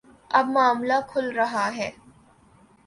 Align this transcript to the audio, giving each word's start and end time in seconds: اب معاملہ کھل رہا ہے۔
اب 0.31 0.45
معاملہ 0.49 0.93
کھل 1.09 1.31
رہا 1.31 1.69
ہے۔ 1.75 1.89